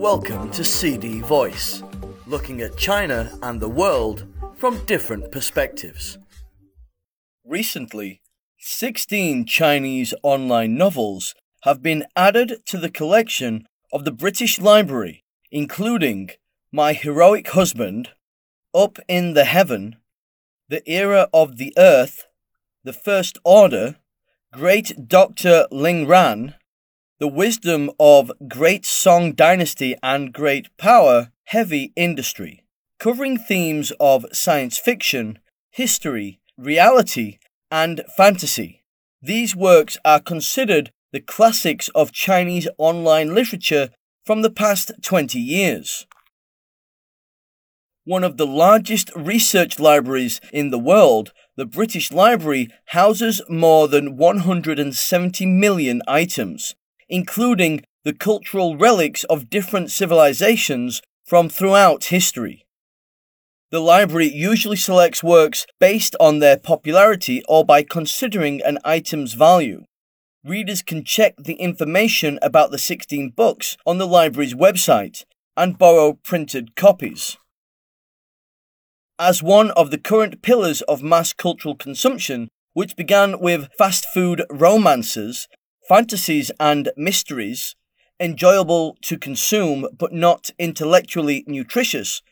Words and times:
Welcome 0.00 0.50
to 0.52 0.64
CD 0.64 1.20
Voice, 1.20 1.82
looking 2.26 2.62
at 2.62 2.78
China 2.78 3.30
and 3.42 3.60
the 3.60 3.68
world 3.68 4.24
from 4.56 4.82
different 4.86 5.30
perspectives. 5.30 6.16
Recently, 7.44 8.22
16 8.58 9.44
Chinese 9.44 10.14
online 10.22 10.78
novels 10.78 11.34
have 11.64 11.82
been 11.82 12.06
added 12.16 12.62
to 12.64 12.78
the 12.78 12.88
collection 12.90 13.68
of 13.92 14.06
the 14.06 14.10
British 14.10 14.58
Library, 14.58 15.22
including 15.52 16.30
My 16.72 16.94
Heroic 16.94 17.50
Husband, 17.50 18.08
Up 18.74 18.98
in 19.06 19.34
the 19.34 19.44
Heaven, 19.44 19.96
The 20.70 20.82
Era 20.90 21.28
of 21.34 21.58
the 21.58 21.74
Earth, 21.76 22.24
The 22.84 22.94
First 22.94 23.36
Order, 23.44 23.96
Great 24.50 25.06
Dr. 25.08 25.66
Ling 25.70 26.06
Ran, 26.06 26.54
The 27.20 27.28
Wisdom 27.28 27.90
of 28.00 28.32
Great 28.48 28.86
Song 28.86 29.32
Dynasty 29.32 29.94
and 30.02 30.32
Great 30.32 30.74
Power 30.78 31.30
Heavy 31.44 31.92
Industry, 31.94 32.64
covering 32.98 33.36
themes 33.36 33.92
of 34.00 34.24
science 34.32 34.78
fiction, 34.78 35.38
history, 35.70 36.40
reality, 36.56 37.38
and 37.70 38.00
fantasy. 38.16 38.84
These 39.20 39.54
works 39.54 39.98
are 40.02 40.18
considered 40.18 40.92
the 41.12 41.20
classics 41.20 41.90
of 41.94 42.10
Chinese 42.10 42.66
online 42.78 43.34
literature 43.34 43.90
from 44.24 44.40
the 44.40 44.50
past 44.50 44.90
20 45.02 45.38
years. 45.38 46.06
One 48.04 48.24
of 48.24 48.38
the 48.38 48.46
largest 48.46 49.14
research 49.14 49.78
libraries 49.78 50.40
in 50.54 50.70
the 50.70 50.78
world, 50.78 51.34
the 51.54 51.66
British 51.66 52.10
Library 52.10 52.70
houses 52.86 53.42
more 53.46 53.88
than 53.88 54.16
170 54.16 55.44
million 55.44 56.00
items, 56.08 56.76
including 57.10 57.82
the 58.04 58.14
cultural 58.14 58.76
relics 58.76 59.24
of 59.24 59.50
different 59.50 59.90
civilizations 59.90 61.02
from 61.26 61.48
throughout 61.50 62.04
history. 62.04 62.64
The 63.70 63.80
library 63.80 64.32
usually 64.32 64.76
selects 64.76 65.22
works 65.22 65.66
based 65.78 66.16
on 66.18 66.38
their 66.38 66.56
popularity 66.56 67.42
or 67.48 67.64
by 67.64 67.82
considering 67.82 68.60
an 68.62 68.78
item's 68.84 69.34
value. 69.34 69.84
Readers 70.44 70.82
can 70.82 71.04
check 71.04 71.34
the 71.36 71.54
information 71.54 72.38
about 72.40 72.70
the 72.70 72.78
16 72.78 73.30
books 73.36 73.76
on 73.86 73.98
the 73.98 74.06
library's 74.06 74.54
website 74.54 75.24
and 75.56 75.78
borrow 75.78 76.14
printed 76.24 76.74
copies. 76.74 77.36
As 79.18 79.42
one 79.42 79.70
of 79.72 79.90
the 79.90 79.98
current 79.98 80.40
pillars 80.40 80.80
of 80.82 81.02
mass 81.02 81.34
cultural 81.34 81.76
consumption, 81.76 82.48
which 82.72 82.96
began 82.96 83.38
with 83.38 83.68
fast 83.76 84.06
food 84.14 84.42
romances, 84.50 85.46
fantasies, 85.90 86.52
and 86.60 86.92
mysteries, 86.96 87.74
enjoyable 88.20 88.96
to 89.02 89.18
consume 89.18 89.88
but 89.98 90.12
not 90.12 90.50
intellectually 90.56 91.42
nutritious, 91.48 92.22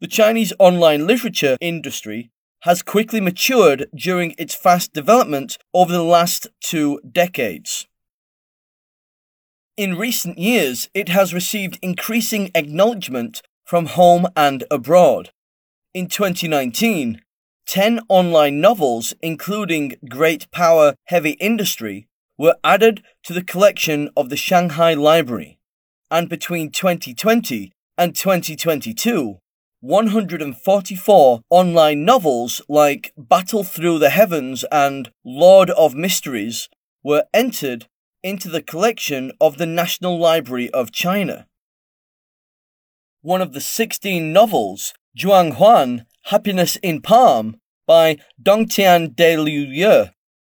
the 0.00 0.06
Chinese 0.06 0.52
online 0.60 1.08
literature 1.08 1.56
industry 1.60 2.30
has 2.60 2.84
quickly 2.84 3.20
matured 3.20 3.88
during 3.92 4.32
its 4.38 4.54
fast 4.54 4.92
development 4.92 5.58
over 5.74 5.92
the 5.92 6.04
last 6.04 6.46
two 6.60 7.00
decades. 7.10 7.88
In 9.76 9.96
recent 9.96 10.38
years, 10.38 10.88
it 10.94 11.08
has 11.08 11.34
received 11.34 11.80
increasing 11.82 12.52
acknowledgement 12.54 13.42
from 13.64 13.86
home 13.86 14.28
and 14.36 14.62
abroad. 14.70 15.30
In 15.92 16.06
2019, 16.06 17.20
10 17.66 18.00
online 18.08 18.60
novels, 18.60 19.14
including 19.20 19.96
Great 20.08 20.48
Power 20.52 20.94
Heavy 21.06 21.32
Industry, 21.40 22.06
were 22.40 22.56
added 22.64 23.02
to 23.22 23.34
the 23.34 23.44
collection 23.44 24.08
of 24.16 24.30
the 24.30 24.36
Shanghai 24.36 24.94
Library. 24.94 25.58
And 26.10 26.26
between 26.26 26.70
2020 26.70 27.70
and 27.98 28.16
2022, 28.16 29.36
144 29.80 31.42
online 31.50 32.04
novels 32.06 32.62
like 32.66 33.12
Battle 33.18 33.62
Through 33.62 33.98
the 33.98 34.08
Heavens 34.08 34.64
and 34.72 35.12
Lord 35.22 35.68
of 35.68 35.94
Mysteries 35.94 36.70
were 37.02 37.24
entered 37.34 37.88
into 38.22 38.48
the 38.48 38.62
collection 38.62 39.32
of 39.38 39.58
the 39.58 39.66
National 39.66 40.18
Library 40.18 40.70
of 40.70 40.90
China. 40.90 41.46
One 43.20 43.42
of 43.42 43.52
the 43.52 43.60
16 43.60 44.32
novels, 44.32 44.94
Zhuang 45.14 45.56
Huan, 45.56 46.06
Happiness 46.24 46.76
in 46.76 47.02
Palm, 47.02 47.60
by 47.86 48.16
Dongtian 48.42 49.14
de 49.14 49.36
Liu 49.36 50.06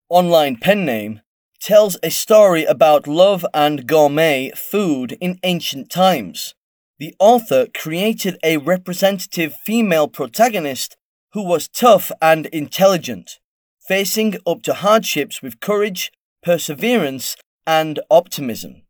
online 0.08 0.56
pen 0.56 0.86
name, 0.86 1.20
tells 1.62 1.98
a 2.04 2.10
story 2.10 2.66
about 2.66 3.08
love 3.08 3.46
and 3.54 3.88
gourmet 3.88 4.52
food 4.56 5.18
in 5.22 5.40
ancient 5.44 5.90
times 5.90 6.56
the 7.02 7.16
author 7.18 7.66
created 7.74 8.38
a 8.44 8.58
representative 8.58 9.56
female 9.66 10.08
protagonist 10.08 10.96
who 11.34 11.44
was 11.44 11.68
tough 11.68 12.12
and 12.22 12.46
intelligent, 12.48 13.40
facing 13.80 14.36
up 14.46 14.62
to 14.62 14.76
hardships 14.76 15.42
with 15.42 15.60
courage, 15.60 16.12
perseverance, 16.44 17.36
and 17.66 18.00
optimism. 18.12 18.84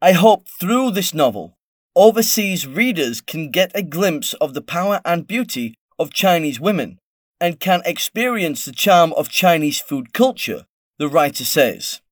I 0.00 0.12
hope 0.12 0.48
through 0.58 0.92
this 0.92 1.12
novel, 1.12 1.58
overseas 1.94 2.66
readers 2.66 3.20
can 3.20 3.50
get 3.50 3.70
a 3.74 3.82
glimpse 3.82 4.32
of 4.40 4.54
the 4.54 4.62
power 4.62 5.02
and 5.04 5.26
beauty 5.26 5.74
of 5.98 6.14
Chinese 6.14 6.58
women 6.58 6.98
and 7.38 7.60
can 7.60 7.82
experience 7.84 8.64
the 8.64 8.72
charm 8.72 9.12
of 9.12 9.28
Chinese 9.28 9.78
food 9.78 10.14
culture, 10.14 10.64
the 11.00 11.08
writer 11.08 11.46
says. 11.46 12.02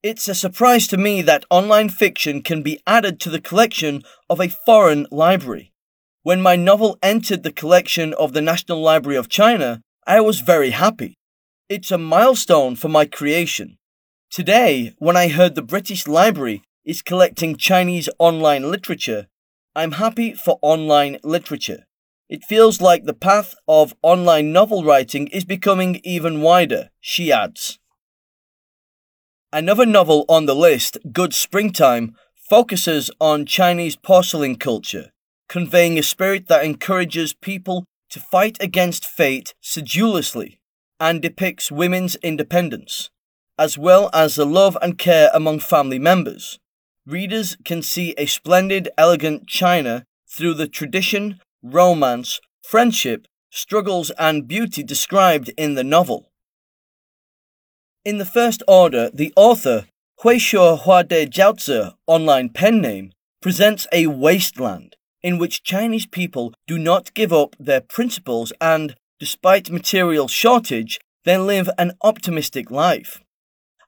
It's 0.00 0.28
a 0.28 0.34
surprise 0.34 0.86
to 0.86 0.96
me 0.96 1.22
that 1.22 1.44
online 1.50 1.88
fiction 1.88 2.40
can 2.40 2.62
be 2.62 2.80
added 2.86 3.18
to 3.18 3.30
the 3.30 3.40
collection 3.40 4.04
of 4.30 4.40
a 4.40 4.54
foreign 4.64 5.08
library. 5.10 5.72
When 6.22 6.40
my 6.40 6.54
novel 6.54 6.96
entered 7.02 7.42
the 7.42 7.50
collection 7.50 8.14
of 8.14 8.32
the 8.32 8.40
National 8.40 8.80
Library 8.80 9.16
of 9.16 9.28
China, 9.28 9.82
I 10.06 10.20
was 10.20 10.38
very 10.38 10.70
happy. 10.70 11.16
It's 11.68 11.90
a 11.90 11.98
milestone 11.98 12.76
for 12.76 12.88
my 12.88 13.06
creation. 13.06 13.76
Today, 14.30 14.94
when 14.98 15.16
I 15.16 15.26
heard 15.26 15.56
the 15.56 15.62
British 15.62 16.06
Library 16.06 16.62
is 16.84 17.02
collecting 17.02 17.56
Chinese 17.56 18.08
online 18.20 18.70
literature, 18.70 19.26
I'm 19.74 19.92
happy 19.92 20.32
for 20.32 20.60
online 20.62 21.18
literature. 21.24 21.86
It 22.28 22.44
feels 22.44 22.80
like 22.80 23.04
the 23.04 23.14
path 23.14 23.54
of 23.68 23.94
online 24.02 24.52
novel 24.52 24.82
writing 24.84 25.28
is 25.28 25.44
becoming 25.44 26.00
even 26.02 26.40
wider, 26.40 26.90
she 27.00 27.30
adds. 27.30 27.78
Another 29.52 29.86
novel 29.86 30.24
on 30.28 30.46
the 30.46 30.54
list, 30.54 30.98
Good 31.12 31.32
Springtime, 31.32 32.16
focuses 32.50 33.10
on 33.20 33.46
Chinese 33.46 33.96
porcelain 33.96 34.56
culture, 34.56 35.12
conveying 35.48 35.98
a 35.98 36.02
spirit 36.02 36.48
that 36.48 36.64
encourages 36.64 37.32
people 37.32 37.84
to 38.10 38.20
fight 38.20 38.56
against 38.60 39.04
fate 39.04 39.54
sedulously 39.60 40.58
and 40.98 41.22
depicts 41.22 41.70
women's 41.70 42.16
independence, 42.16 43.10
as 43.58 43.78
well 43.78 44.10
as 44.12 44.34
the 44.34 44.46
love 44.46 44.76
and 44.82 44.98
care 44.98 45.30
among 45.32 45.60
family 45.60 45.98
members. 45.98 46.58
Readers 47.06 47.56
can 47.64 47.82
see 47.82 48.14
a 48.18 48.26
splendid, 48.26 48.88
elegant 48.98 49.46
China 49.46 50.04
through 50.28 50.54
the 50.54 50.68
tradition, 50.68 51.40
romance, 51.72 52.40
friendship, 52.62 53.26
struggles, 53.50 54.10
and 54.18 54.48
beauty 54.48 54.82
described 54.82 55.50
in 55.56 55.74
the 55.74 55.84
novel. 55.84 56.30
In 58.04 58.18
the 58.18 58.24
first 58.24 58.62
order, 58.68 59.10
the 59.12 59.32
author, 59.36 59.86
Huishuo 60.22 60.80
Huade 60.82 61.28
Jiaozi 61.28 61.94
online 62.06 62.50
pen 62.50 62.80
name, 62.80 63.12
presents 63.42 63.86
a 63.92 64.06
wasteland 64.06 64.96
in 65.22 65.38
which 65.38 65.64
Chinese 65.64 66.06
people 66.06 66.54
do 66.66 66.78
not 66.78 67.12
give 67.14 67.32
up 67.32 67.56
their 67.58 67.80
principles 67.80 68.52
and, 68.60 68.94
despite 69.18 69.70
material 69.70 70.28
shortage, 70.28 71.00
they 71.24 71.36
live 71.36 71.68
an 71.78 71.92
optimistic 72.02 72.70
life. 72.70 73.20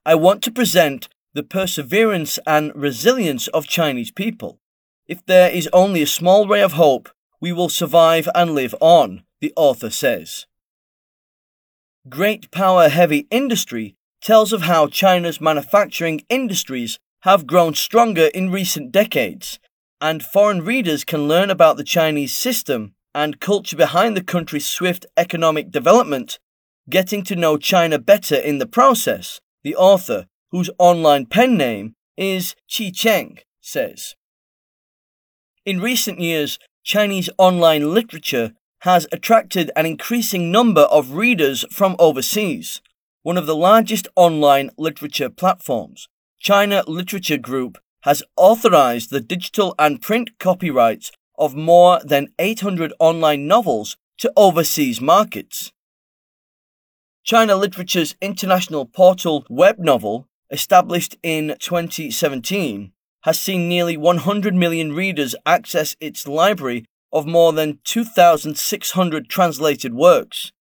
I 0.04 0.16
want 0.16 0.42
to 0.42 0.50
present 0.50 1.08
the 1.34 1.44
perseverance 1.44 2.38
and 2.46 2.72
resilience 2.74 3.46
of 3.48 3.68
Chinese 3.68 4.10
people. 4.10 4.58
If 5.06 5.24
there 5.26 5.50
is 5.50 5.68
only 5.72 6.02
a 6.02 6.06
small 6.06 6.48
ray 6.48 6.62
of 6.62 6.72
hope, 6.72 7.08
we 7.40 7.52
will 7.52 7.68
survive 7.68 8.28
and 8.34 8.54
live 8.54 8.74
on, 8.80 9.22
the 9.40 9.52
author 9.56 9.90
says. 9.90 10.46
Great 12.08 12.50
power 12.50 12.88
heavy 12.88 13.26
industry 13.30 13.94
tells 14.22 14.52
of 14.52 14.62
how 14.62 14.86
China's 14.86 15.40
manufacturing 15.40 16.22
industries 16.28 16.98
have 17.22 17.46
grown 17.46 17.74
stronger 17.74 18.26
in 18.34 18.50
recent 18.50 18.92
decades, 18.92 19.58
and 20.00 20.22
foreign 20.22 20.64
readers 20.64 21.04
can 21.04 21.28
learn 21.28 21.50
about 21.50 21.76
the 21.76 21.84
Chinese 21.84 22.34
system 22.36 22.94
and 23.14 23.40
culture 23.40 23.76
behind 23.76 24.16
the 24.16 24.22
country's 24.22 24.66
swift 24.66 25.06
economic 25.16 25.70
development, 25.70 26.38
getting 26.88 27.22
to 27.24 27.36
know 27.36 27.56
China 27.56 27.98
better 27.98 28.36
in 28.36 28.58
the 28.58 28.66
process, 28.66 29.40
the 29.62 29.74
author, 29.74 30.26
whose 30.50 30.70
online 30.78 31.26
pen 31.26 31.56
name 31.56 31.94
is 32.16 32.54
Qi 32.70 32.94
Cheng, 32.94 33.38
says. 33.60 34.14
In 35.66 35.80
recent 35.80 36.20
years, 36.20 36.58
Chinese 36.88 37.28
online 37.36 37.92
literature 37.92 38.54
has 38.78 39.06
attracted 39.12 39.70
an 39.76 39.84
increasing 39.84 40.50
number 40.50 40.80
of 40.80 41.12
readers 41.12 41.66
from 41.70 41.94
overseas 41.98 42.80
one 43.22 43.36
of 43.36 43.44
the 43.44 43.54
largest 43.54 44.08
online 44.16 44.70
literature 44.78 45.28
platforms, 45.28 46.08
China 46.40 46.82
Literature 46.86 47.36
Group, 47.36 47.76
has 48.04 48.22
authorized 48.38 49.10
the 49.10 49.20
digital 49.20 49.74
and 49.78 50.00
print 50.00 50.30
copyrights 50.38 51.12
of 51.36 51.54
more 51.54 52.00
than 52.02 52.28
800 52.38 52.94
online 52.98 53.46
novels 53.46 53.98
to 54.16 54.32
overseas 54.34 54.98
markets. 54.98 55.72
China 57.22 57.54
Literature's 57.54 58.16
international 58.22 58.86
portal 58.86 59.44
WebNovel, 59.50 60.24
established 60.50 61.18
in 61.22 61.54
2017, 61.60 62.92
has 63.22 63.40
seen 63.40 63.68
nearly 63.68 63.96
100 63.96 64.54
million 64.54 64.92
readers 64.92 65.34
access 65.44 65.96
its 66.00 66.26
library 66.26 66.84
of 67.12 67.26
more 67.26 67.52
than 67.52 67.80
2,600 67.84 69.28
translated 69.28 69.94
works. 69.94 70.52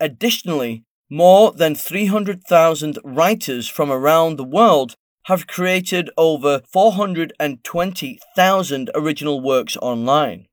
Additionally, 0.00 0.84
more 1.10 1.52
than 1.52 1.74
300,000 1.74 2.98
writers 3.04 3.68
from 3.68 3.90
around 3.90 4.36
the 4.36 4.44
world 4.44 4.94
have 5.26 5.46
created 5.46 6.10
over 6.16 6.62
420,000 6.72 8.90
original 8.94 9.40
works 9.40 9.76
online. 9.78 10.46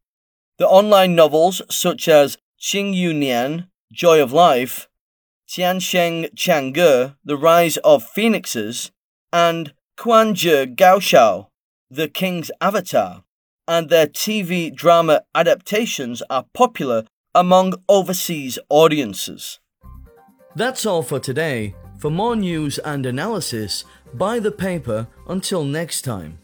The 0.57 0.68
online 0.68 1.15
novels 1.15 1.62
such 1.69 2.07
as 2.07 2.38
Qing 2.62 2.94
Yu 2.94 3.12
Nian, 3.12 3.68
Joy 3.92 4.21
of 4.21 4.31
Life, 4.31 4.88
Tiansheng 5.50 6.33
Changge, 6.36 7.15
The 7.25 7.38
Rise 7.38 7.77
of 7.77 8.03
Phoenixes, 8.03 8.92
and 9.33 9.74
Quanzhi 10.01 10.75
Gaoshou, 10.75 11.45
The 11.92 12.07
King's 12.07 12.50
Avatar, 12.59 13.24
and 13.68 13.88
their 13.88 14.07
TV 14.07 14.74
drama 14.74 15.21
adaptations 15.36 16.24
are 16.27 16.45
popular 16.56 17.03
among 17.36 17.75
overseas 17.88 18.57
audiences. 18.68 19.59
That's 20.56 20.88
all 20.88 21.03
for 21.03 21.19
today. 21.19 21.75
For 22.00 22.09
more 22.09 22.36
news 22.36 22.80
and 22.80 23.06
analysis, 23.06 23.86
buy 24.12 24.39
the 24.39 24.51
paper 24.51 25.07
until 25.27 25.63
next 25.63 26.01
time. 26.01 26.39